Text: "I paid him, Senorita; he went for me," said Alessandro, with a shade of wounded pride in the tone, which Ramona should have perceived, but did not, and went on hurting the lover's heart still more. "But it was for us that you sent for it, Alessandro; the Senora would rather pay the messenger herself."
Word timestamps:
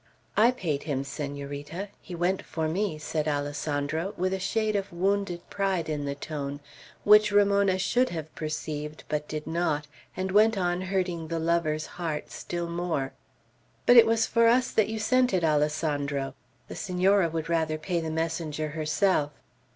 "I 0.35 0.49
paid 0.49 0.81
him, 0.81 1.03
Senorita; 1.03 1.89
he 2.01 2.15
went 2.15 2.41
for 2.41 2.67
me," 2.67 2.97
said 2.97 3.27
Alessandro, 3.27 4.15
with 4.17 4.33
a 4.33 4.39
shade 4.39 4.75
of 4.75 4.91
wounded 4.91 5.47
pride 5.51 5.89
in 5.89 6.05
the 6.05 6.15
tone, 6.15 6.59
which 7.03 7.31
Ramona 7.31 7.77
should 7.77 8.09
have 8.09 8.33
perceived, 8.33 9.03
but 9.09 9.27
did 9.27 9.45
not, 9.45 9.85
and 10.17 10.31
went 10.31 10.57
on 10.57 10.81
hurting 10.81 11.27
the 11.27 11.37
lover's 11.37 11.85
heart 11.85 12.31
still 12.31 12.67
more. 12.67 13.13
"But 13.85 13.95
it 13.95 14.07
was 14.07 14.25
for 14.25 14.47
us 14.47 14.71
that 14.71 14.89
you 14.89 14.97
sent 14.97 15.29
for 15.29 15.35
it, 15.37 15.43
Alessandro; 15.43 16.33
the 16.67 16.75
Senora 16.75 17.29
would 17.29 17.47
rather 17.47 17.77
pay 17.77 17.99
the 18.01 18.09
messenger 18.09 18.69
herself." 18.69 19.33